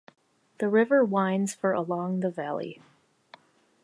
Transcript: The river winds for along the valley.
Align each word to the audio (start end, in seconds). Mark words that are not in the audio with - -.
The 0.57 0.67
river 0.67 1.05
winds 1.05 1.53
for 1.53 1.73
along 1.73 2.21
the 2.21 2.31
valley. 2.31 2.81